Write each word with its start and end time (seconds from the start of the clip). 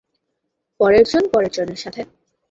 পরের 0.79 1.05
জন 1.07 1.23
পরের 1.33 1.51
জনের 1.51 1.75
সাথে। 1.75 2.01